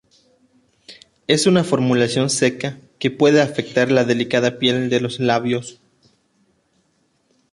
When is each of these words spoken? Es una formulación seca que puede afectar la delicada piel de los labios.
Es 1.27 1.45
una 1.45 1.63
formulación 1.63 2.31
seca 2.31 2.79
que 2.97 3.11
puede 3.11 3.39
afectar 3.39 3.91
la 3.91 4.03
delicada 4.03 4.57
piel 4.57 4.89
de 4.89 4.99
los 4.99 5.19
labios. 5.19 5.79